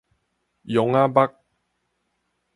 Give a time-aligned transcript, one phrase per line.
[0.63, 1.13] 陽仔目